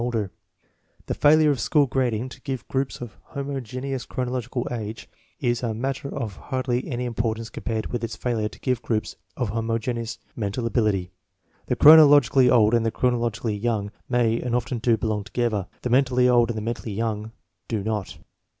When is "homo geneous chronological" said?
3.21-4.67